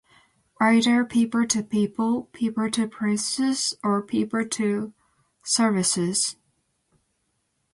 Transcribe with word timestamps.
Either 0.59 1.05
people-to-people, 1.05 2.23
people-to-places, 2.33 3.75
or 3.83 4.01
people-to-services. 4.01 6.37